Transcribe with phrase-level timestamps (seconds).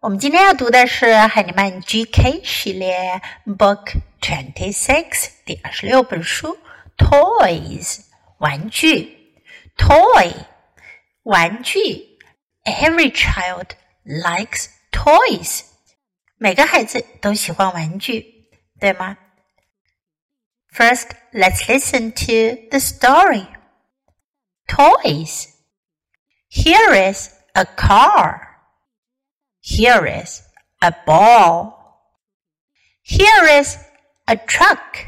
[0.00, 6.58] 我们今天要读的是海尼曼 GK 系列 Book Twenty Six 第二十六本书
[6.96, 8.00] Toys
[8.38, 9.34] 玩具
[9.76, 10.32] Toy
[11.22, 12.18] 玩具
[12.64, 13.70] Every child
[14.04, 15.62] likes toys
[16.36, 19.16] 每个孩子都喜欢玩具，对吗？
[20.70, 23.46] First, let's listen to the story.
[24.66, 25.48] Toys.
[26.50, 28.47] Here is a car.
[29.60, 30.42] Here is
[30.80, 32.00] a ball.
[33.02, 33.78] Here is
[34.26, 34.98] a truck.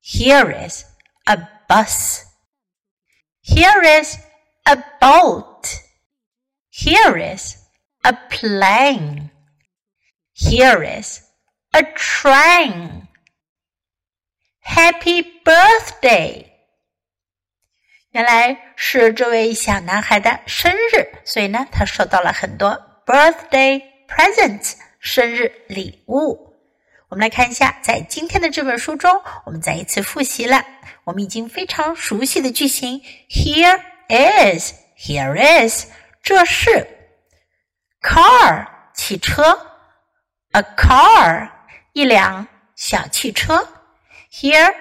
[0.00, 0.84] Here is
[1.26, 2.24] a bus.
[3.40, 4.18] Here is
[4.66, 5.80] a boat.
[6.70, 7.56] Here is
[8.02, 9.30] a plane.
[10.32, 11.22] Here is
[11.72, 13.08] a train.
[14.60, 16.50] Happy birthday!
[18.10, 26.54] 原来是这位小男孩的生日，所以呢，他收到了很多 birthday presents 生日礼物。
[27.08, 30.64] 我们来看一下，在今天的这本书中，我们再一次复习了
[31.04, 35.86] 我们已经非常熟悉的句型：Here is, here is，
[36.22, 36.88] 这是
[38.00, 39.42] car 汽车，
[40.52, 41.50] a car
[41.92, 43.68] 一辆小汽车。
[44.32, 44.74] Here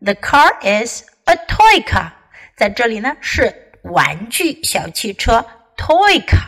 [0.00, 2.12] the car is a toy car，
[2.56, 5.44] 在这里呢是玩具小汽车
[5.76, 6.47] toy car。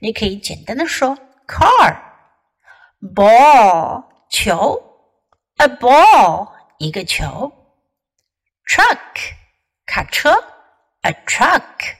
[0.00, 1.96] 你可以简单的说 car
[3.00, 4.82] ball 球
[5.56, 7.52] a ball 一个球
[8.66, 8.98] truck
[9.86, 10.32] 卡车
[11.02, 11.96] a truck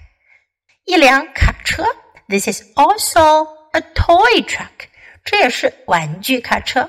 [0.84, 1.84] 一辆卡车
[2.28, 4.88] this is also a toy truck
[5.24, 6.88] 这也是玩具卡车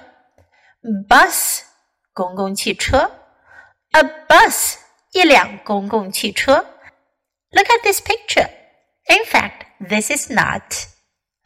[1.08, 1.62] bus
[2.14, 3.12] 公共汽车
[3.92, 4.76] a bus
[5.12, 6.56] 一辆公共汽车
[7.52, 8.50] look at this picture
[9.06, 10.87] in fact this is not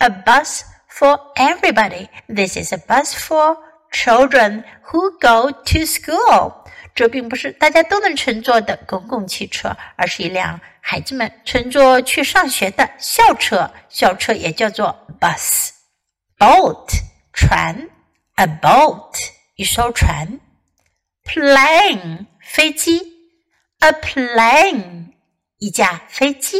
[0.01, 2.07] a bus for everybody.
[2.27, 3.57] This is a bus for
[3.91, 6.53] children who go to school.
[6.95, 13.71] 这并不是大家都能乘坐的公共汽车，而是一辆孩子们乘坐去上学的校车。
[13.89, 16.87] 校车也叫做 bus。boat
[17.33, 17.89] 船，
[18.35, 19.13] a boat
[19.55, 20.39] 一艘船。
[21.23, 23.01] plane 飞机，
[23.79, 25.09] a plane
[25.59, 26.57] 一架飞机。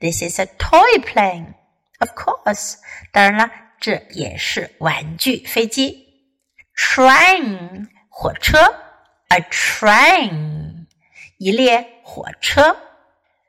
[0.00, 1.54] This is a toy plane。
[1.98, 2.74] Of course，
[3.12, 6.08] 当然了，这也是玩具飞机。
[6.76, 8.74] Train 火车，
[9.28, 10.86] a train
[11.38, 12.76] 一列火车。